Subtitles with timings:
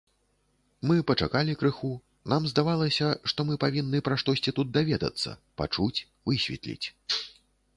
[0.91, 1.89] Мы пачакалі крыху,
[2.33, 6.85] нам здавалася, што мы павінны пра штосьці тут даведацца, пачуць, высветліць.